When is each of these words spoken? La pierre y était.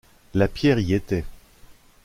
La 0.33 0.47
pierre 0.47 0.79
y 0.79 0.95
était. 0.95 1.23